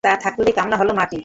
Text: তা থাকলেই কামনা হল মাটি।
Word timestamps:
তা 0.03 0.11
থাকলেই 0.23 0.53
কামনা 0.57 0.75
হল 0.77 0.89
মাটি। 0.93 1.19